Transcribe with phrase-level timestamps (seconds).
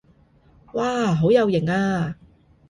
[0.73, 2.15] 哇好有型啊